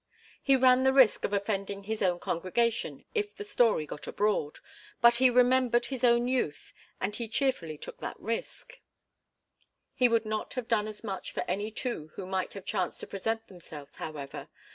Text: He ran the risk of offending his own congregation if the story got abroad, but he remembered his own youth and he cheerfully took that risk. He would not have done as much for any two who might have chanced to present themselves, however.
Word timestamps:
He 0.41 0.55
ran 0.55 0.81
the 0.83 0.93
risk 0.93 1.25
of 1.25 1.31
offending 1.31 1.83
his 1.83 2.01
own 2.01 2.19
congregation 2.19 3.05
if 3.13 3.35
the 3.35 3.43
story 3.43 3.85
got 3.85 4.07
abroad, 4.07 4.57
but 4.99 5.17
he 5.17 5.29
remembered 5.29 5.85
his 5.85 6.03
own 6.03 6.27
youth 6.27 6.73
and 6.99 7.15
he 7.15 7.27
cheerfully 7.27 7.77
took 7.77 7.99
that 7.99 8.19
risk. 8.19 8.79
He 9.93 10.09
would 10.09 10.25
not 10.25 10.55
have 10.55 10.67
done 10.67 10.87
as 10.87 11.03
much 11.03 11.31
for 11.31 11.41
any 11.47 11.69
two 11.69 12.07
who 12.15 12.25
might 12.25 12.53
have 12.55 12.65
chanced 12.65 12.99
to 13.01 13.05
present 13.05 13.47
themselves, 13.47 13.97
however. 13.97 14.49